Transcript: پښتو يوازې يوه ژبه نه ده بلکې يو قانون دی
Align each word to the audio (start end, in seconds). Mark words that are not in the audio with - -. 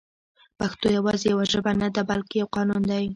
پښتو 0.59 0.87
يوازې 0.97 1.27
يوه 1.33 1.45
ژبه 1.51 1.71
نه 1.81 1.87
ده 1.95 2.01
بلکې 2.09 2.35
يو 2.41 2.47
قانون 2.55 2.81
دی 2.89 3.05